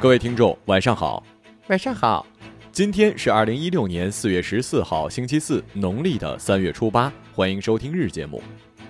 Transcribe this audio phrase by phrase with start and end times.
[0.00, 1.22] 各位听众，晚上好，
[1.68, 2.26] 晚上好。
[2.72, 7.12] 今天是二零一六年四月十四号，星期四，农历的三月初八。
[7.32, 8.42] 欢迎收听日节目。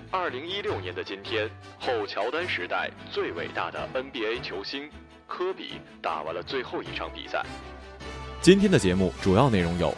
[0.09, 1.47] 二零一六年的今天，
[1.77, 4.89] 后乔丹时代最伟大的 NBA 球星
[5.27, 7.45] 科比打完了最后一场比赛。
[8.41, 9.93] 今天的节目主要内容有：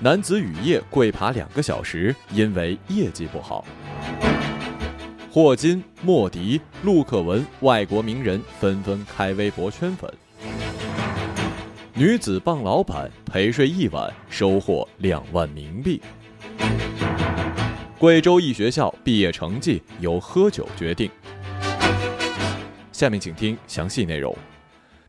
[0.00, 3.64] 男子雨夜跪爬两个小时，因为业绩不好。
[5.28, 10.08] 霍金、莫迪、陆克文，外国名人纷纷开微博圈粉。
[11.94, 16.00] 女子傍老板陪睡一晚，收获两万冥币。
[17.98, 21.10] 贵州一学校毕业成绩由喝酒决定。
[22.92, 24.32] 下面请听详细内容。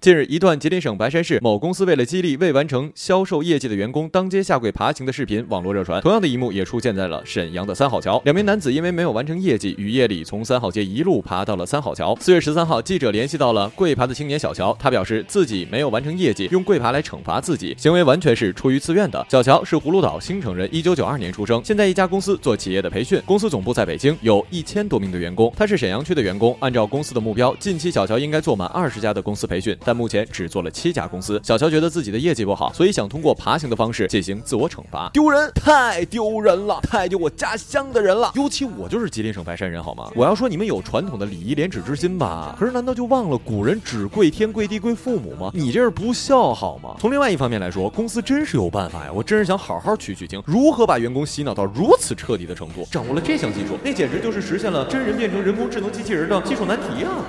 [0.02, 6.02] 近日，一段吉林省白山市某公司为了激励未完成销售业绩的员工，当街下跪爬行的视频网络热传。
[6.02, 12.17] 同样的一幕也出现在了沈阳的三好桥，两名男子因为没有完成业绩，雨夜里从三好街一路爬到了三好桥。
[12.22, 19.27] 四月十三号，记者联系到了跪爬的青年小乔，他表示自己没有完成业绩，用跪爬来惩罚自己，行为完全是出于自愿的。
[19.30, 25.53] 小乔是葫芦岛兴城人，一九九二年出生，现在一家公司做企业的培训，公司总部在北京，有一千多名的员工。
[25.58, 30.70] 他是沈阳区的员工，按照公司的目标，近期小乔应该做满二十家的公司培训，但目前只做了。
[30.70, 35.10] 七家公司，小乔觉得自己的业绩不好，所以想通过爬行的方式进行自我惩罚。
[35.11, 38.32] 丢人，太丢人了，太丢我家乡的人了。
[38.36, 40.11] 尤其我就是吉林省白山人，好吗？
[40.14, 42.55] 我要说你们有传统的礼仪廉耻之心吧？
[42.60, 45.50] 可是难道就忘了古人只跪天跪地跪父母吗？
[45.55, 46.95] 你这是不孝好吗？
[47.00, 49.11] 从另外一方面来说，公司真是有办法呀！
[49.11, 52.88] 我真是想好好取取经，如何把员工洗脑到如此彻底的程度？
[52.92, 57.26] 掌握了这项技术，那简直就是实现了真人变成人工智能机器人的技术难题啊！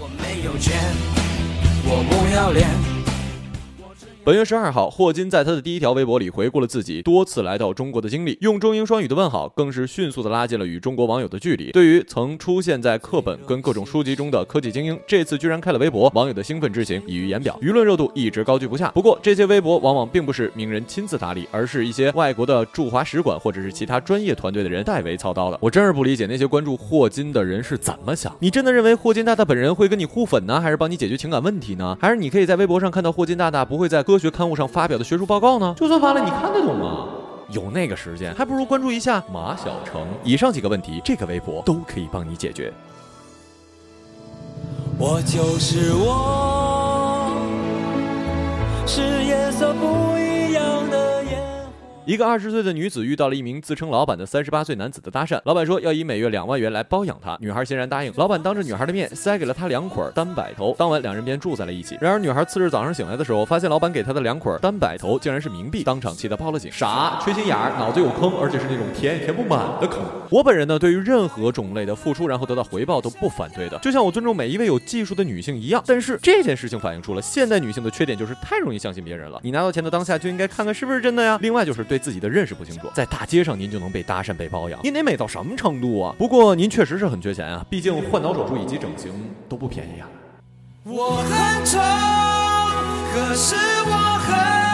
[0.00, 1.17] 我没有钱。
[1.90, 2.97] 我不要脸。
[4.24, 11.70] 本月十二号，霍金在他的第一条微博里回顾了自己多次来到中国的经历，用中英双语的问好，更是迅速的拉近了与中国网友的距离。
[11.70, 18.90] 对于曾出现在课本跟各种书籍中的科技精英，这次居然开了微博，网友的兴奋之情溢于言表，舆论热度一直高居不下。
[18.90, 25.58] 不过，这些微博往往并不是名人亲自打理，而是一些外国的驻华使馆或者是其他专业团队的人代为操刀的。
[25.62, 28.36] 我真是不理解那些关注霍金的人是怎么想。
[28.40, 31.96] 你真的认为霍金大大本人会跟你互粉呢，还是帮你解决情感问题呢？
[31.98, 35.74] 还是你可以在微博上看到霍金大大不会在科学刊物上发表的学术报告呢？
[35.76, 37.08] 就算发了，你看得懂吗？
[37.50, 40.00] 有那个时间，还不如关注一下马小成。
[40.24, 42.72] 以上几个问题，这个微博都可以帮你解决。
[44.98, 47.30] 我就是我，
[48.86, 50.07] 是颜色不。
[52.08, 58.10] 一个二十岁的女子遇到了一名自称老板的三十八岁男子的搭讪，老板说要以每月两万元来包养她，女孩欣然答应。
[58.16, 61.98] 老板当着女孩的面塞给了她两捆单摆头，当晚两人便住在了一起。
[62.00, 66.72] 然而女孩次日早上醒来的时候，发现老板给她的两捆单摆头竟然是冥币，当场气得报了警。
[66.72, 70.00] 傻，缺心眼儿，脑子有坑，而且是那种填也填不满的坑。
[70.30, 75.84] 我本人呢，对于任何种类的付出然后得到回报都不反对的，就像我尊重每一位有技术的女性一样。
[75.86, 79.38] 但是这件事情反映出了现代女性的缺点，就是太容易相信别人了。
[79.42, 81.38] 你拿到钱的当下就应该看看是不是真的呀。
[81.42, 81.97] 另外就是对。
[81.98, 86.14] 自己的认识不清楚，在大街上您就能被搭讪被包养，您得美到什么程度啊？
[86.18, 89.12] 不过您确实是很缺钱啊，毕竟换脑手术以及整形
[89.48, 90.08] 都不便宜啊。
[90.84, 91.78] 我很丑，
[93.12, 93.54] 可是
[93.84, 93.92] 我
[94.24, 94.67] 很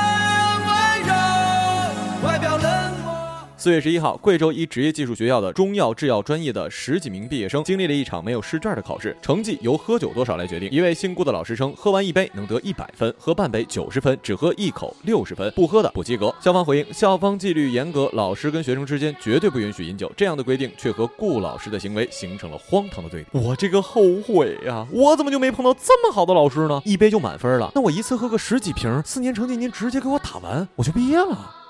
[3.65, 10.69] 四月十一号，贵州一职业技术学校的中药制药专业的十几名毕业生经历了一场没有试卷的考试，成绩由喝酒多少来决定。
[10.71, 16.31] 一位姓顾的老师称，喝完一杯能得一百分，喝半杯九十分，只喝一口六十分，不喝的不及格。
[16.43, 20.13] 校方回应，校方纪律严格，老师跟学生之间绝对不允许饮酒。
[20.15, 23.29] 这样的规定却和顾老师的行为形成了荒唐的对比。
[23.33, 26.83] 我这个后悔呀，我怎么就没碰到这么好的老师呢？
[26.85, 31.64] 一杯就满分了，那我一次喝个十几瓶，四年成绩您直接给我打完，我就毕业了。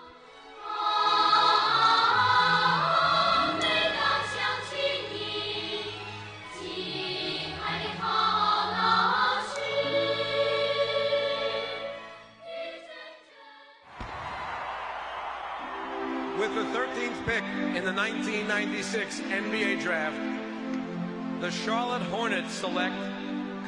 [18.95, 20.15] 96 NBA Draft,
[21.41, 22.95] the Charlotte Hornets select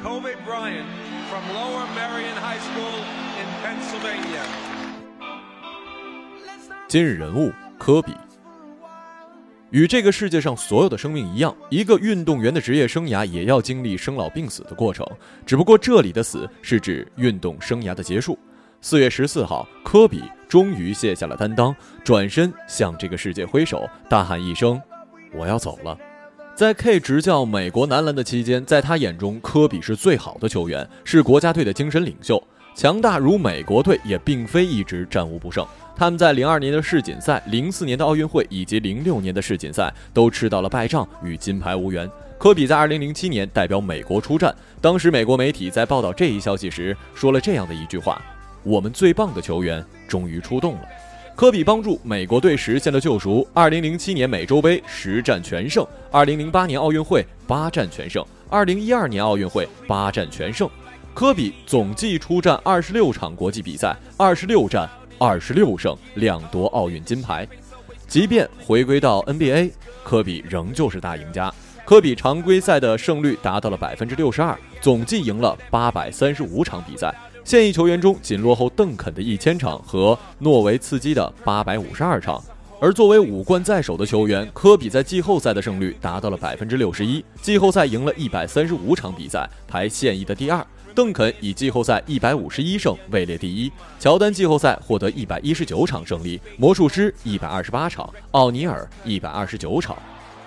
[0.01, 0.87] Kobe Bryant
[1.29, 2.95] from Lower Marion High School
[3.35, 4.41] in Pennsylvania.
[6.87, 8.13] 今日人物科比。
[9.71, 15.05] 与这个世界上所有的生命一样，一个运动员的职业生涯也要经历生老病死的过程，
[15.45, 18.39] 只不过这里的死是指运动生涯的结束。
[18.79, 24.81] 四月十四号，科比终于卸下了担当，转身向这个世界挥手，大喊一声
[25.33, 25.97] ：“我要走了。”
[26.55, 32.41] 在 K 执教美国男篮的期间，在他眼中，科比是最好的球员，是国家队的精神领袖。
[32.73, 35.65] 强大如美国队，也并非一直战无不胜。
[35.95, 42.09] 他们在零二年的世锦赛、零四年的奥运会以及零六年的世锦赛都吃到了败仗，与金牌无缘。
[42.37, 48.21] 科比在二零零七年代表美国出战，当时美国媒体在报道这一消息时说了这样的一句话
[48.61, 50.81] ：“我们最棒的球员终于出动了。”
[51.37, 53.47] 科比帮助美国队实现了救赎。
[53.53, 60.67] 二零零七年美洲杯十战全胜，二零零八年奥运会八战全胜，二零一二年奥运会八战全胜。
[61.13, 64.89] 科比总计出战二十六场国际比赛，二十六战。
[65.19, 67.47] 二十六胜，两夺奥运金牌。
[68.07, 69.71] 即便回归到 NBA，
[70.03, 71.53] 科比仍旧是大赢家。
[71.85, 77.13] 科比常规赛的胜率达到了百分之六十二，总计赢了八百三十五场比赛。
[77.47, 82.43] 现役球员中，仅落后邓肯的一千场和诺维茨基的八百五十二场。
[82.77, 90.61] 而作为五冠在手的球员，科比在季后赛的胜率达到了百分之六十一，季后赛赢了一百三十五场比赛，排现役的第二。
[90.93, 99.95] 邓肯以季后赛一百五十一胜位列第一，乔丹季后赛获得一百一十九场胜利，魔术师一百二十八场，奥尼尔一百二十九场。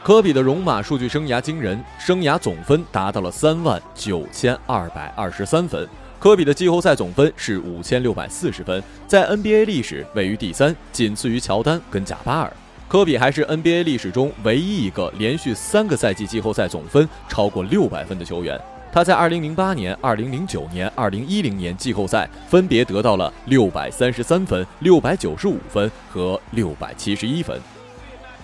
[0.04, 5.88] 科比的戎马数据生涯惊人，生涯总分达到了三万九千二百二十三分。
[6.20, 12.52] 科比的季后赛总分是五千六百四十分，在 NBA 历史位于第三，仅次于乔丹跟贾巴尔。
[12.86, 18.60] 科比还是 NBA 历史中唯一一个连续三个赛季季后赛总分超过六百分的球员。
[18.92, 27.58] 他在2008年、2009年、2010年季后赛分别得到了633分、695分和671分。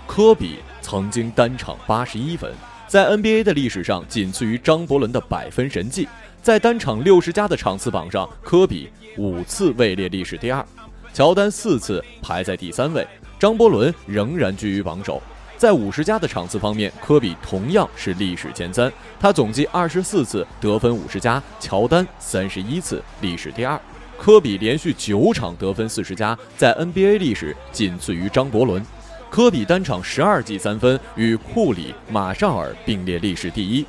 [0.07, 2.51] 科比曾经单场81分，
[2.87, 6.09] 在 NBA 的历史上仅次于张伯伦的百分神迹。
[6.47, 10.65] 在单场60加的场次榜上，科比五次位列历史第二，
[11.13, 13.05] 乔丹四次排在第三位，
[13.37, 15.21] 张伯伦仍然居于榜首。
[15.57, 23.77] 在五十加的场次方面，科比同样是历史前三，他总计二十四次得分五十加，乔丹三十一次，历史第二。
[24.17, 28.81] 科比连续九场得分四十加，在 NBA 历史仅次于张伯伦。
[29.29, 33.85] 科比单场十二记三分，与库里、马绍尔并列历史第一。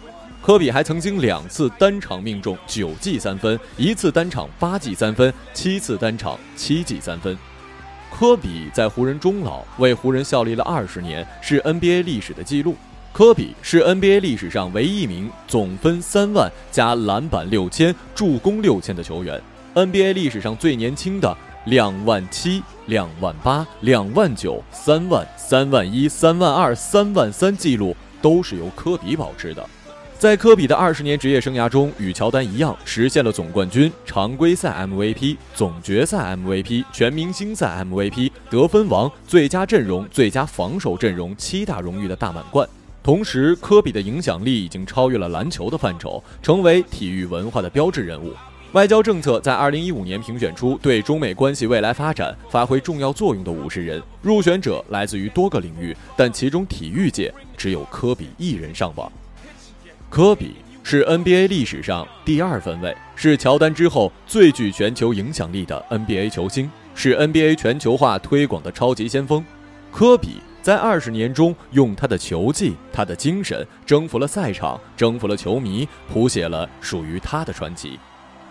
[0.48, 7.38] 科比还曾经两次单场命中九记三分，一次单场八记三分，七次单场七记三分。
[8.10, 12.78] 科比在湖人终老，为湖人效力了二十年，是 NBA 历史的记录。
[13.12, 19.42] 科比是 NBA 历史上唯一一名总分三万加篮板六千、助攻六千的球员。
[19.76, 29.70] NBA 历史上最年轻的两万七、两万八、两万九、三万、三万一、三万二、三万三记录都是由科比保持的。
[30.20, 42.68] 在科比的二十年职业生涯中，与乔丹一样，实现了总冠军、常规赛 MVP、总决赛 MVP、全明星赛 MVP、得分王、最佳阵容、最佳防守阵容七大荣誉的大满贯。
[43.04, 48.34] 同时，科比的影响力已经超越了篮球的范畴，成为体育文化的标志人物。
[48.72, 59.12] 外交政策在二零一五年评选出对中美关系未来发展发挥重要作用的五十人，入选者来自于多个领域，但其中体育界只有科比一人上榜。
[60.10, 69.44] 科比是 NBA 历史上第二分位，是乔丹之后最具全球影响力的 NBA 球星，是 NBA 全球化推广的超级先锋。
[69.92, 78.00] 科比在二十年中用他的球技、他的精神征服了赛场，征服了球迷，谱写了属于他的传奇。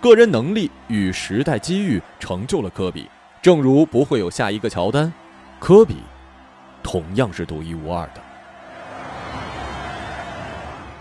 [0.00, 3.08] 个人能力与时代机遇成就了科比，
[3.40, 5.10] 正如不会有下一个乔丹，
[5.58, 5.96] 科比
[6.82, 8.25] 同样是独一无二的。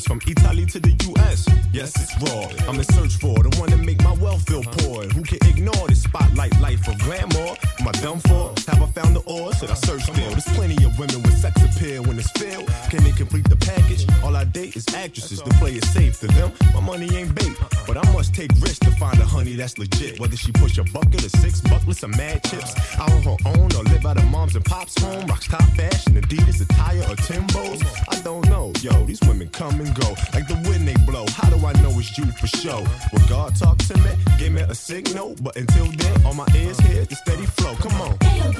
[0.00, 0.06] Bras.
[0.06, 1.46] From Italy to the US.
[1.72, 2.68] Yes, it's raw.
[2.68, 5.04] I'm in search for the one to make my wealth feel poor.
[5.04, 7.56] Who can ignore this spotlight life of glamour?
[7.80, 8.59] Am I done for?
[8.70, 9.58] Have I found the ores?
[9.58, 10.30] should I search still?
[10.30, 12.66] There's plenty of women with sex appeal when it's filled.
[12.88, 14.06] Can they complete the package?
[14.22, 15.42] All I date is actresses.
[15.42, 16.52] The play is safe to them.
[16.72, 17.54] My money ain't bait,
[17.86, 20.20] but I must take risks to find a honey that's legit.
[20.20, 23.68] Whether she push a bucket or six bucklets of mad chips, out on her own
[23.74, 25.26] or live out of mom's and pop's home.
[25.26, 27.82] Rocks top fashion, Adidas attire or Timbos.
[28.08, 29.04] I don't know, yo.
[29.04, 31.26] These women come and go like the wind they blow.
[31.30, 32.84] How do I know it's you for sure?
[33.12, 34.10] Will God talk to me?
[34.38, 37.74] Give me a signal, but until then, all my ears hear the steady flow.
[37.76, 38.59] Come on.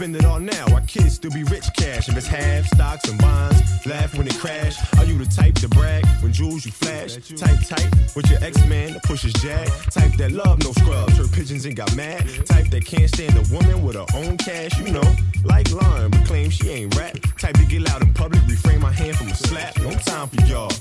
[0.00, 0.64] Spend it all now.
[0.72, 2.08] Our kids still be rich cash.
[2.08, 4.78] If it's half stocks and bonds, laugh when it crash.
[4.96, 7.16] Are you the type to brag when jewels you flash?
[7.16, 9.68] Type tight with your ex-man that pushes jack.
[9.90, 12.26] Type that love no scrubs, her pigeons and got mad.
[12.46, 14.72] Type that can't stand a woman with her own cash.
[14.80, 15.14] You know,
[15.44, 17.18] like Lauren, but claim she ain't rap.
[17.38, 19.76] Type to get loud in public, refrain my hand from a slap.
[19.80, 20.72] No time for y'all.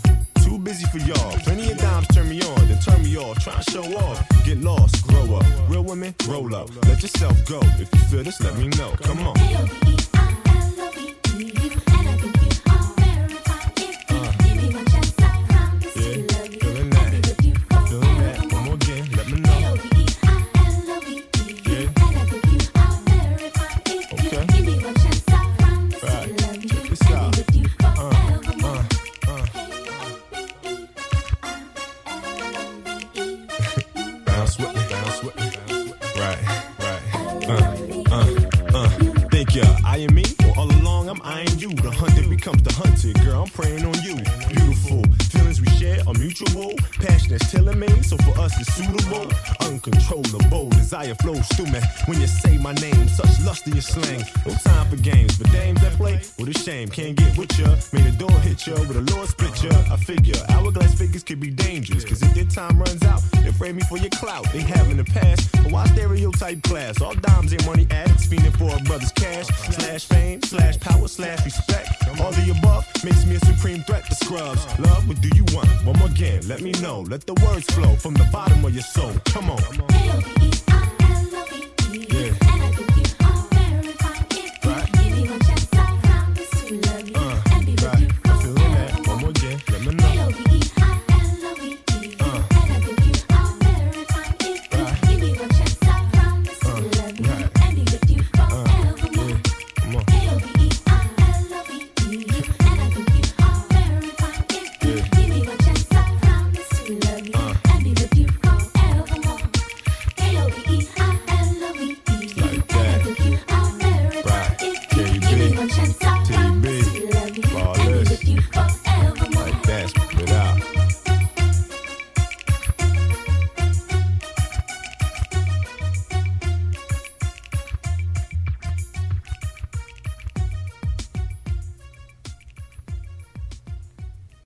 [0.60, 1.32] Too busy for y'all.
[1.40, 3.42] Plenty of dimes turn me on, then turn me off.
[3.42, 4.28] Try to show off.
[4.44, 5.46] Get lost, grow up.
[5.70, 6.70] Real women, roll up.
[6.86, 7.60] Let yourself go.
[7.80, 8.94] If you feel this, let me know.
[9.02, 10.19] Come on.
[34.50, 35.94] Bounce with me, bounce with me.
[36.20, 36.38] Right,
[36.80, 37.02] right.
[37.48, 37.76] Uh,
[38.10, 38.90] uh, uh.
[39.30, 40.24] Think ya eyeing me?
[40.40, 41.70] Well, all along I'm eyeing you.
[41.70, 43.24] The hunted becomes the hunted.
[43.24, 44.16] Girl, I'm praying on you.
[44.48, 45.04] Beautiful.
[45.30, 46.74] Feelings we share are mutual.
[47.00, 49.30] Passion is telling me, so for us it's suitable.
[49.86, 50.70] Uncontrollable.
[50.72, 51.80] Desire flows through me.
[52.06, 54.26] When you say my name, such lust in your slang.
[54.46, 55.38] No time for games.
[55.38, 56.90] But dames that play, what a shame.
[56.90, 57.68] Can't get with ya.
[57.94, 59.72] Made the door hit ya with a Lord split ya.
[59.90, 62.04] I figure hourglass figures could be dangerous.
[62.04, 64.52] Cause if their time runs out, they frame me for your clout.
[64.52, 65.50] They have in the past.
[65.54, 67.02] But why stereotype class?
[67.02, 68.28] All dimes ain't money addicts.
[68.28, 69.48] Fiending for a brother's cash.
[69.48, 71.90] Slash fame, slash power, slash respect.
[72.20, 74.66] All the above makes me a supreme threat to scrubs.
[74.80, 75.70] Love, what do you want?
[75.86, 77.02] One more game, let me know.
[77.02, 79.14] Let the words flow from the bottom of your soul.
[79.26, 80.59] Come on.